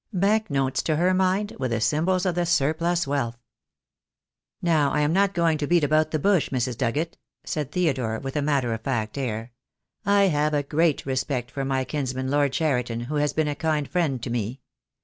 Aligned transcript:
Bank 0.13 0.49
notes 0.49 0.81
to 0.81 0.95
her 0.95 1.13
mind 1.13 1.55
were 1.59 1.67
the 1.67 1.79
symbols 1.79 2.25
of 2.25 2.33
the 2.33 2.47
surplus 2.47 3.05
wealth. 3.05 3.37
"Now, 4.59 4.89
I 4.91 5.01
am 5.01 5.13
not 5.13 5.35
going 5.35 5.59
to 5.59 5.67
beat 5.67 5.83
about 5.83 6.09
the 6.09 6.17
bush, 6.17 6.49
Mrs. 6.49 6.75
Dugget," 6.75 7.19
said 7.43 7.71
Theodore, 7.71 8.17
with 8.17 8.35
a 8.35 8.41
matter 8.41 8.73
of 8.73 8.81
fact 8.81 9.15
air. 9.15 9.51
"I 10.03 10.23
have 10.23 10.55
a 10.55 10.63
great 10.63 11.05
respect 11.05 11.51
for 11.51 11.63
my 11.63 11.83
kinsman, 11.85 12.31
Lord 12.31 12.51
Cheriton, 12.53 13.01
who 13.01 13.17
has 13.17 13.31
been 13.31 13.47
a 13.47 13.53
kind 13.53 13.87
friend 13.87 14.19
to 14.23 14.31
me. 14.31 14.59